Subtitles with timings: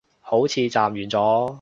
[0.19, 1.49] 好似暫完咗